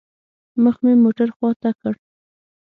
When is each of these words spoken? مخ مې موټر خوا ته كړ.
مخ 0.63 0.75
مې 0.83 0.93
موټر 1.03 1.29
خوا 1.35 1.49
ته 1.61 1.69
كړ. 1.79 1.93